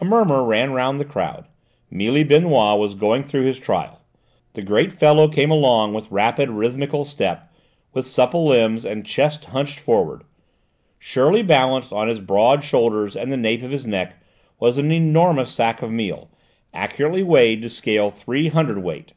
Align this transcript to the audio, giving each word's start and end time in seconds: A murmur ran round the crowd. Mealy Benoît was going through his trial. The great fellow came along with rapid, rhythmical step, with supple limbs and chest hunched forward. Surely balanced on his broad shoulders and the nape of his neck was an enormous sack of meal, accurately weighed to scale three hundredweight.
A 0.00 0.04
murmur 0.04 0.44
ran 0.44 0.70
round 0.72 1.00
the 1.00 1.04
crowd. 1.04 1.48
Mealy 1.90 2.24
Benoît 2.24 2.78
was 2.78 2.94
going 2.94 3.24
through 3.24 3.42
his 3.44 3.58
trial. 3.58 4.00
The 4.52 4.62
great 4.62 4.92
fellow 4.92 5.26
came 5.26 5.50
along 5.50 5.94
with 5.94 6.12
rapid, 6.12 6.48
rhythmical 6.48 7.04
step, 7.04 7.52
with 7.92 8.06
supple 8.06 8.46
limbs 8.46 8.84
and 8.86 9.04
chest 9.04 9.46
hunched 9.46 9.80
forward. 9.80 10.22
Surely 10.96 11.42
balanced 11.42 11.92
on 11.92 12.06
his 12.06 12.20
broad 12.20 12.62
shoulders 12.62 13.16
and 13.16 13.32
the 13.32 13.36
nape 13.36 13.64
of 13.64 13.72
his 13.72 13.84
neck 13.84 14.14
was 14.60 14.78
an 14.78 14.92
enormous 14.92 15.50
sack 15.50 15.82
of 15.82 15.90
meal, 15.90 16.30
accurately 16.72 17.24
weighed 17.24 17.62
to 17.62 17.68
scale 17.68 18.10
three 18.10 18.46
hundredweight. 18.48 19.12